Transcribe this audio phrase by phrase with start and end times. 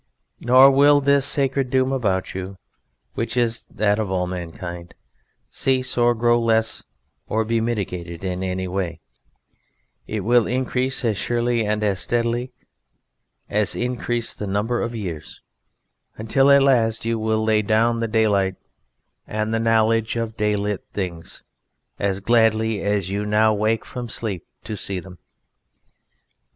[0.39, 2.57] Nor will this sacred doom about you,
[3.13, 4.95] which is that of all mankind,
[5.51, 6.81] cease or grow less
[7.27, 8.99] or be mitigated in any way;
[10.07, 12.51] it will increase as surely and as steadily
[13.47, 15.39] as increase the number of the years,
[16.17, 18.55] until at last you will lay down the daylight
[19.27, 21.43] and the knowledge of day lit things
[21.99, 25.19] as gladly as now you wake from sleep to see them.